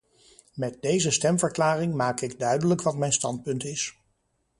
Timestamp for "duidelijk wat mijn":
2.39-3.13